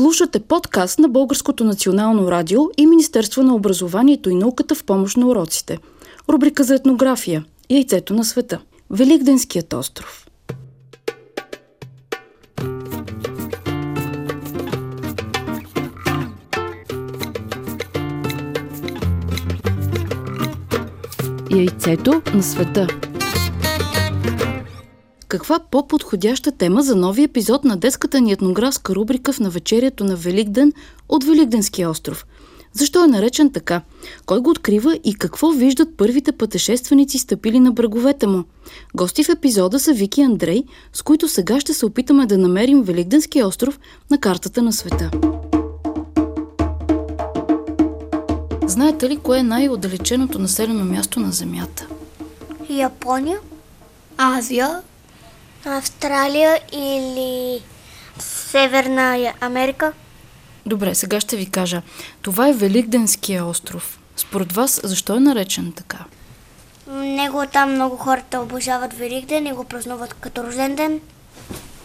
Слушате 0.00 0.40
подкаст 0.40 0.98
на 0.98 1.08
Българското 1.08 1.64
национално 1.64 2.30
радио 2.30 2.60
и 2.76 2.86
Министерство 2.86 3.42
на 3.42 3.54
образованието 3.54 4.30
и 4.30 4.34
науката 4.34 4.74
в 4.74 4.84
помощ 4.84 5.16
на 5.16 5.26
уроците. 5.26 5.78
Рубрика 6.28 6.64
за 6.64 6.74
етнография 6.74 7.44
Яйцето 7.70 8.14
на 8.14 8.24
света. 8.24 8.60
Великденският 8.90 9.72
остров. 9.72 10.26
Яйцето 21.50 22.22
на 22.34 22.42
света. 22.42 23.09
Каква 25.30 25.58
по-подходяща 25.58 26.52
тема 26.52 26.82
за 26.82 26.96
нови 26.96 27.22
епизод 27.22 27.64
на 27.64 27.76
детската 27.76 28.20
ни 28.20 28.32
етнографска 28.32 28.94
рубрика 28.94 29.32
в 29.32 29.40
навечерието 29.40 30.04
на 30.04 30.16
Великден 30.16 30.72
от 31.08 31.24
Великденския 31.24 31.90
остров? 31.90 32.26
Защо 32.72 33.04
е 33.04 33.06
наречен 33.06 33.52
така? 33.52 33.82
Кой 34.26 34.40
го 34.40 34.50
открива 34.50 34.98
и 35.04 35.14
какво 35.14 35.50
виждат 35.50 35.96
първите 35.96 36.32
пътешественици 36.32 37.18
стъпили 37.18 37.60
на 37.60 37.72
бреговете 37.72 38.26
му? 38.26 38.44
Гости 38.94 39.24
в 39.24 39.28
епизода 39.28 39.80
са 39.80 39.92
Вики 39.92 40.20
и 40.20 40.24
Андрей, 40.24 40.64
с 40.92 41.02
които 41.02 41.28
сега 41.28 41.60
ще 41.60 41.74
се 41.74 41.86
опитаме 41.86 42.26
да 42.26 42.38
намерим 42.38 42.82
Великденския 42.82 43.46
остров 43.46 43.80
на 44.10 44.18
картата 44.18 44.62
на 44.62 44.72
света. 44.72 45.10
Знаете 48.66 49.08
ли 49.08 49.16
кое 49.16 49.38
е 49.38 49.42
най-отдалеченото 49.42 50.38
населено 50.38 50.84
място 50.84 51.20
на 51.20 51.32
Земята? 51.32 51.86
Япония, 52.70 53.38
Азия, 54.18 54.80
Австралия 55.64 56.60
или 56.72 57.62
Северна 58.18 59.32
Америка? 59.40 59.92
Добре, 60.66 60.94
сега 60.94 61.20
ще 61.20 61.36
ви 61.36 61.46
кажа. 61.50 61.82
Това 62.22 62.48
е 62.48 62.52
Великденския 62.52 63.44
остров. 63.46 63.98
Според 64.16 64.52
вас, 64.52 64.80
защо 64.84 65.16
е 65.16 65.20
наречен 65.20 65.72
така? 65.72 65.98
Него 66.88 67.44
там 67.52 67.72
много 67.72 67.96
хората 67.96 68.40
обожават 68.40 68.92
Великден 68.92 69.46
и 69.46 69.52
го 69.52 69.64
празнуват 69.64 70.14
като 70.14 70.44
рожден 70.44 70.74
ден. 70.76 71.00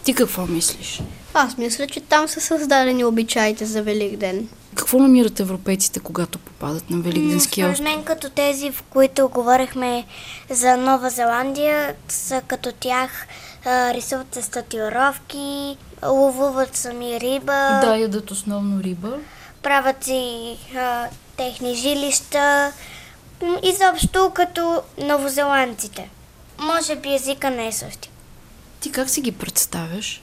Ти 0.04 0.14
какво 0.14 0.46
мислиш? 0.46 1.00
аз 1.34 1.58
мисля, 1.58 1.86
че 1.86 2.00
там 2.00 2.28
са 2.28 2.40
създадени 2.40 3.04
обичаите 3.04 3.64
за 3.66 3.82
Великден. 3.82 4.48
Какво 4.74 4.98
намират 4.98 5.40
европейците, 5.40 6.00
когато 6.00 6.38
попадат 6.38 6.90
на 6.90 6.98
Великденския 7.00 7.64
Според 7.64 7.72
остров? 7.72 7.84
мен 7.84 8.04
като 8.04 8.30
тези, 8.30 8.70
в 8.72 8.82
които 8.82 9.28
говорихме 9.28 10.04
за 10.50 10.76
Нова 10.76 11.10
Зеландия, 11.10 11.94
са 12.08 12.42
като 12.46 12.72
тях, 12.72 13.26
рисуват 13.66 14.34
се 14.34 14.42
статуировки, 14.42 15.76
ловуват 16.04 16.76
сами 16.76 17.20
риба, 17.20 17.80
Да, 17.82 17.96
ядат 17.96 18.30
основно 18.30 18.82
риба. 18.82 19.18
правят 19.62 20.04
си 20.04 20.56
а, 20.76 21.06
техни 21.36 21.74
жилища, 21.74 22.72
изобщо 23.62 24.30
като 24.34 24.82
новозеландците. 24.98 26.10
Може 26.58 26.96
би 26.96 27.14
езика 27.14 27.50
не 27.50 27.66
е 27.66 27.72
същи. 27.72 28.10
Ти 28.80 28.92
как 28.92 29.10
си 29.10 29.20
ги 29.20 29.32
представяш? 29.32 30.22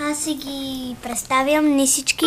Аз 0.00 0.18
си 0.18 0.34
ги 0.34 0.96
представям 1.02 1.76
нисички 1.76 2.26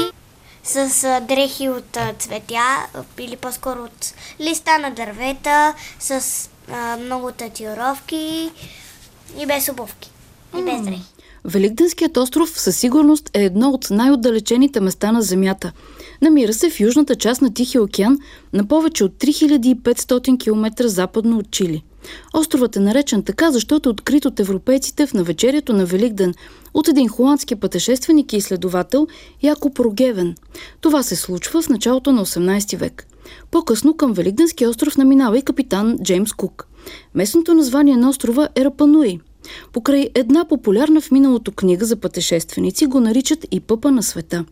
с 0.64 0.90
дрехи 1.22 1.70
от 1.70 1.98
цветя 2.20 2.86
или 3.20 3.36
по-скоро 3.36 3.84
от 3.84 4.14
листа 4.40 4.78
на 4.78 4.92
дървета, 4.92 5.74
с 6.00 6.50
а, 6.72 6.98
много 6.98 7.32
татуировки 7.32 8.52
и 9.42 9.46
без 9.46 9.70
обувки. 9.70 10.12
И 10.58 10.64
без 10.64 10.82
дрехи. 10.82 11.14
Великденският 11.46 12.18
остров 12.18 12.60
със 12.60 12.78
сигурност 12.78 13.30
е 13.34 13.44
едно 13.44 13.70
от 13.70 13.88
най-отдалечените 13.90 14.80
места 14.80 15.12
на 15.12 15.22
Земята. 15.22 15.72
Намира 16.22 16.54
се 16.54 16.70
в 16.70 16.80
южната 16.80 17.16
част 17.16 17.42
на 17.42 17.54
Тихия 17.54 17.84
океан 17.84 18.20
на 18.54 18.68
повече 18.68 19.04
от 19.04 19.12
3500 19.12 20.40
км 20.40 20.88
западно 20.88 21.38
от 21.38 21.52
Чили. 21.52 21.84
Островът 22.34 22.76
е 22.76 22.80
наречен 22.80 23.24
така, 23.24 23.52
защото 23.52 23.90
е 23.90 23.92
открит 23.92 24.26
от 24.26 24.40
европейците 24.40 25.08
в 25.08 25.14
навечерието 25.14 25.74
на 25.74 25.86
Великден 25.86 26.34
от 26.74 26.88
един 26.88 27.10
холандски 27.10 27.56
пътешественик 27.56 28.34
и 28.34 28.38
изследовател 28.38 29.08
Якоб 29.42 29.80
Рогевен. 29.80 30.36
Това 30.82 31.04
се 31.04 31.16
случва 31.16 31.62
в 31.62 31.70
началото 31.70 32.12
на 32.12 32.26
18 32.26 32.78
век. 32.78 33.08
По-късно 33.52 33.98
към 33.98 34.14
Великденския 34.14 34.70
остров 34.70 34.98
наминава 34.98 35.38
и 35.38 35.42
капитан 35.42 35.98
Джеймс 36.04 36.34
Кук. 36.34 36.68
Местното 37.16 37.54
название 37.54 37.98
на 37.98 38.10
острова 38.10 38.50
е 38.56 38.66
Рапануи. 38.66 39.20
Покрай 39.74 40.10
една 40.16 40.46
популярна 40.48 41.02
в 41.02 41.12
миналото 41.12 41.52
книга 41.52 41.86
за 41.86 41.96
пътешественици 41.96 42.86
го 42.86 43.00
наричат 43.00 43.46
и 43.52 43.60
пъпа 43.60 43.92
на 43.92 44.04
света. 44.04 44.46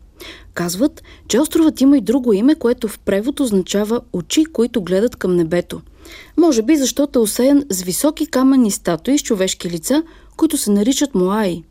Казват, 0.53 1.03
че 1.27 1.39
островът 1.39 1.81
има 1.81 1.97
и 1.97 2.01
друго 2.01 2.33
име, 2.33 2.55
което 2.55 2.87
в 2.87 2.99
превод 2.99 3.39
означава 3.39 4.01
очи, 4.13 4.45
които 4.45 4.81
гледат 4.81 5.15
към 5.15 5.35
небето. 5.35 5.81
Може 6.37 6.61
би 6.61 6.75
защото 6.75 7.19
е 7.19 7.21
осеян 7.21 7.63
с 7.69 7.81
високи 7.81 8.25
каменни 8.25 8.71
статуи 8.71 9.19
с 9.19 9.23
човешки 9.23 9.69
лица, 9.69 10.03
които 10.37 10.57
се 10.57 10.71
наричат 10.71 11.15
муаи. 11.15 11.63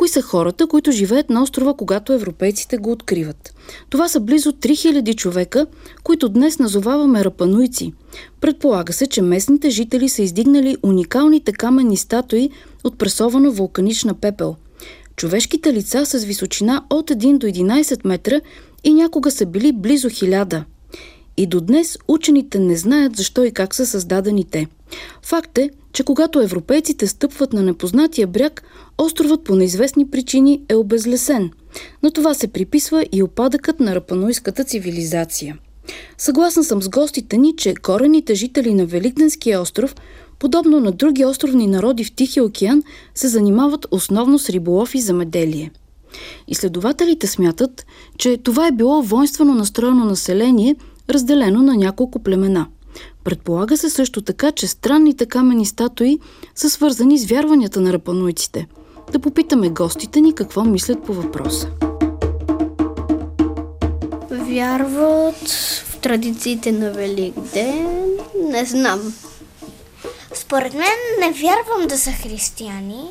Кои 0.00 0.08
са 0.08 0.22
хората, 0.22 0.66
които 0.66 0.92
живеят 0.92 1.30
на 1.30 1.42
острова, 1.42 1.74
когато 1.74 2.12
европейците 2.12 2.76
го 2.76 2.92
откриват? 2.92 3.54
Това 3.90 4.08
са 4.08 4.20
близо 4.20 4.52
3000 4.52 5.14
човека, 5.14 5.66
които 6.02 6.28
днес 6.28 6.58
назоваваме 6.58 7.24
рапануйци. 7.24 7.92
Предполага 8.40 8.92
се, 8.92 9.06
че 9.06 9.22
местните 9.22 9.70
жители 9.70 10.08
са 10.08 10.22
издигнали 10.22 10.76
уникалните 10.82 11.52
каменни 11.52 11.96
статуи 11.96 12.50
от 12.84 12.98
пресована 12.98 13.50
вулканична 13.50 14.14
пепел. 14.14 14.56
Човешките 15.16 15.72
лица 15.72 16.06
са 16.06 16.18
с 16.18 16.24
височина 16.24 16.84
от 16.90 17.10
1 17.10 17.38
до 17.38 17.46
11 17.46 18.06
метра 18.08 18.40
и 18.84 18.94
някога 18.94 19.30
са 19.30 19.46
били 19.46 19.72
близо 19.72 20.10
1000. 20.10 20.62
И 21.36 21.46
до 21.46 21.60
днес 21.60 21.98
учените 22.08 22.58
не 22.58 22.76
знаят 22.76 23.16
защо 23.16 23.44
и 23.44 23.52
как 23.52 23.74
са 23.74 23.86
създадени 23.86 24.44
те. 24.44 24.66
Факт 25.22 25.58
е, 25.58 25.70
че 25.92 26.04
когато 26.04 26.40
европейците 26.40 27.06
стъпват 27.06 27.52
на 27.52 27.62
непознатия 27.62 28.26
бряг, 28.26 28.62
островът 28.98 29.44
по 29.44 29.56
неизвестни 29.56 30.10
причини 30.10 30.62
е 30.68 30.74
обезлесен. 30.74 31.50
На 32.02 32.10
това 32.10 32.34
се 32.34 32.48
приписва 32.48 33.06
и 33.12 33.22
опадъкът 33.22 33.80
на 33.80 33.94
рапануйската 33.94 34.64
цивилизация. 34.64 35.58
Съгласна 36.18 36.64
съм 36.64 36.82
с 36.82 36.88
гостите 36.88 37.36
ни, 37.36 37.56
че 37.56 37.74
корените 37.74 38.34
жители 38.34 38.74
на 38.74 38.86
Великденския 38.86 39.60
остров, 39.60 39.94
подобно 40.38 40.80
на 40.80 40.92
други 40.92 41.24
островни 41.24 41.66
народи 41.66 42.04
в 42.04 42.12
Тихия 42.14 42.44
океан, 42.44 42.82
се 43.14 43.28
занимават 43.28 43.86
основно 43.90 44.38
с 44.38 44.50
риболов 44.50 44.94
и 44.94 45.00
замеделие. 45.00 45.70
Изследователите 46.48 47.26
смятат, 47.26 47.86
че 48.18 48.36
това 48.36 48.66
е 48.66 48.72
било 48.72 49.02
воинствено 49.02 49.54
настроено 49.54 50.04
население, 50.04 50.76
разделено 51.10 51.62
на 51.62 51.76
няколко 51.76 52.18
племена. 52.18 52.66
Предполага 53.24 53.76
се 53.76 53.90
също 53.90 54.22
така, 54.22 54.52
че 54.52 54.66
странните 54.66 55.26
камени 55.26 55.66
статуи 55.66 56.18
са 56.54 56.70
свързани 56.70 57.18
с 57.18 57.26
вярванията 57.26 57.80
на 57.80 57.92
рапануйците. 57.92 58.66
Да 59.12 59.18
попитаме 59.18 59.68
гостите 59.68 60.20
ни 60.20 60.34
какво 60.34 60.64
мислят 60.64 61.04
по 61.04 61.12
въпроса. 61.12 61.68
Вярват 64.30 65.48
в 65.84 65.98
традициите 66.00 66.72
на 66.72 66.92
Великден. 66.92 68.10
Не 68.48 68.64
знам. 68.64 69.14
Според 70.34 70.74
мен 70.74 70.96
не 71.20 71.32
вярвам 71.32 71.88
да 71.88 71.98
са 71.98 72.12
християни, 72.12 73.10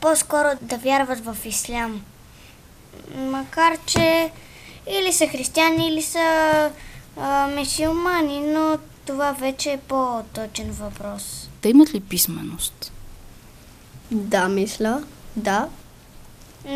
по-скоро 0.00 0.48
да 0.62 0.76
вярват 0.76 1.24
в 1.24 1.36
ислям. 1.44 2.02
Макар, 3.16 3.78
че 3.86 4.30
или 4.90 5.12
са 5.12 5.26
християни, 5.26 5.88
или 5.88 6.02
са 6.02 6.70
а, 7.16 7.46
мисиомани, 7.46 8.40
но 8.40 8.78
това 9.06 9.32
вече 9.32 9.72
е 9.72 9.78
по-точен 9.78 10.70
въпрос. 10.70 11.48
Те 11.60 11.68
имат 11.68 11.94
ли 11.94 12.00
писменост? 12.00 12.92
Да, 14.10 14.48
мисля. 14.48 15.02
Да. 15.36 15.68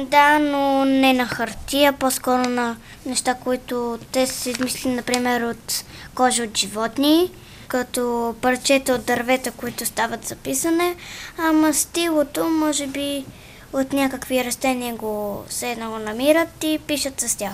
Да, 0.06 0.38
но 0.38 0.84
не 0.84 1.12
на 1.12 1.27
хартия, 1.27 1.92
по-скоро 1.92 2.48
на 2.48 2.77
неща, 3.06 3.34
които 3.34 3.98
те 4.12 4.27
са 4.27 4.50
измислили, 4.50 4.94
например, 4.94 5.42
от 5.42 5.84
кожа 6.15 6.42
от 6.42 6.59
животни, 6.59 7.30
като 7.68 8.34
парчета 8.41 8.92
от 8.92 9.04
дървета, 9.04 9.50
които 9.50 9.86
стават 9.86 10.26
за 10.26 10.36
писане, 10.36 10.97
а 11.38 11.53
мастилото, 11.53 12.48
може 12.48 12.86
би, 12.86 13.24
от 13.72 13.92
някакви 13.92 14.44
растения 14.44 14.94
го 14.94 15.44
все 15.48 15.71
едно 15.71 15.91
го 15.91 15.98
намират 15.98 16.65
и 16.65 16.78
пишат 16.86 17.21
с 17.21 17.36
тях. 17.36 17.53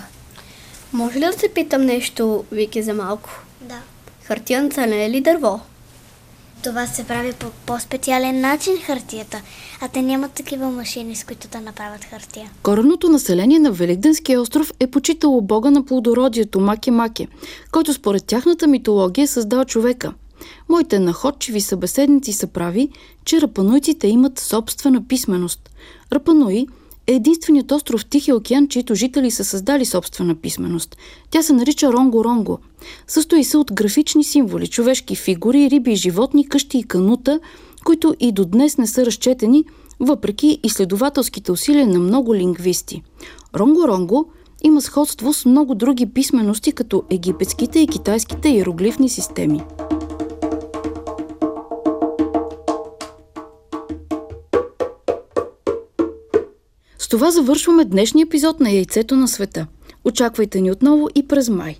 Може 0.93 1.19
ли 1.19 1.25
да 1.25 1.33
се 1.33 1.53
питам 1.53 1.81
нещо, 1.81 2.45
Вики, 2.51 2.83
за 2.83 2.93
малко? 2.93 3.29
Да. 3.61 3.79
Хартията 4.27 4.87
не 4.87 5.05
е 5.05 5.09
ли 5.09 5.21
дърво? 5.21 5.59
Това 6.63 6.87
се 6.87 7.03
прави 7.03 7.33
по 7.33 7.45
по-специален 7.65 8.41
начин 8.41 8.77
хартията, 8.77 9.41
а 9.81 9.87
те 9.87 10.01
нямат 10.01 10.31
такива 10.31 10.69
машини, 10.69 11.15
с 11.15 11.23
които 11.23 11.47
да 11.47 11.61
направят 11.61 12.03
хартия. 12.03 12.51
Коренното 12.63 13.09
население 13.09 13.59
на 13.59 13.71
Великденския 13.71 14.41
остров 14.41 14.71
е 14.79 14.87
почитало 14.87 15.41
бога 15.41 15.71
на 15.71 15.85
плодородието 15.85 16.59
Маке 16.59 16.91
Маке, 16.91 17.27
който 17.71 17.93
според 17.93 18.25
тяхната 18.25 18.67
митология 18.67 19.23
е 19.23 19.27
създал 19.27 19.65
човека. 19.65 20.13
Моите 20.69 20.99
находчиви 20.99 21.61
събеседници 21.61 22.33
са 22.33 22.47
прави, 22.47 22.89
че 23.25 23.41
рапануйците 23.41 24.07
имат 24.07 24.39
собствена 24.39 25.07
писменост. 25.07 25.69
Рапануи 26.11 26.67
е 27.07 27.13
единственият 27.13 27.71
остров 27.71 28.01
в 28.01 28.05
Тихия 28.05 28.35
океан, 28.35 28.67
чието 28.67 28.95
жители 28.95 29.31
са 29.31 29.45
създали 29.45 29.85
собствена 29.85 30.35
писменост. 30.35 30.97
Тя 31.29 31.43
се 31.43 31.53
нарича 31.53 31.87
Ронго-Ронго. 31.87 32.57
Състои 33.07 33.43
се 33.43 33.57
от 33.57 33.73
графични 33.73 34.23
символи, 34.23 34.67
човешки 34.67 35.15
фигури, 35.15 35.69
риби 35.69 35.95
животни, 35.95 36.49
къщи 36.49 36.77
и 36.77 36.83
канута, 36.83 37.39
които 37.83 38.15
и 38.19 38.31
до 38.31 38.45
днес 38.45 38.77
не 38.77 38.87
са 38.87 39.05
разчетени, 39.05 39.65
въпреки 39.99 40.59
изследователските 40.63 41.51
усилия 41.51 41.87
на 41.87 41.99
много 41.99 42.35
лингвисти. 42.35 43.03
Ронго-Ронго 43.53 44.25
има 44.63 44.81
сходство 44.81 45.33
с 45.33 45.45
много 45.45 45.75
други 45.75 46.05
писмености, 46.05 46.71
като 46.71 47.03
египетските 47.09 47.79
и 47.79 47.87
китайските 47.87 48.49
иероглифни 48.49 49.09
системи. 49.09 49.61
С 57.07 57.09
това 57.09 57.31
завършваме 57.31 57.85
днешния 57.85 58.23
епизод 58.23 58.59
на 58.59 58.71
Яйцето 58.71 59.15
на 59.15 59.27
света. 59.27 59.67
Очаквайте 60.03 60.61
ни 60.61 60.71
отново 60.71 61.07
и 61.15 61.27
през 61.27 61.49
май. 61.49 61.79